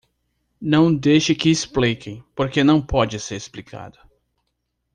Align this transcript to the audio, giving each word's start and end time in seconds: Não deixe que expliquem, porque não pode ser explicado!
Não 0.59 0.91
deixe 0.91 1.35
que 1.35 1.51
expliquem, 1.51 2.23
porque 2.33 2.63
não 2.63 2.81
pode 2.81 3.19
ser 3.19 3.35
explicado! 3.35 3.99